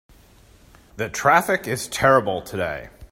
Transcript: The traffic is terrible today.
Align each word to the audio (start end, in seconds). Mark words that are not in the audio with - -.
The 0.97 1.09
traffic 1.09 1.67
is 1.67 1.87
terrible 1.87 2.41
today. 2.41 2.89